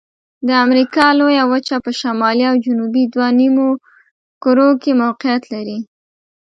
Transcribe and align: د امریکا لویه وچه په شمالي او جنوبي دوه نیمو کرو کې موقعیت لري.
د 0.47 0.49
امریکا 0.65 1.05
لویه 1.19 1.43
وچه 1.51 1.75
په 1.85 1.91
شمالي 1.99 2.43
او 2.51 2.55
جنوبي 2.65 3.03
دوه 3.13 3.27
نیمو 3.39 3.69
کرو 4.43 4.69
کې 4.81 4.91
موقعیت 5.03 5.43
لري. 5.53 5.77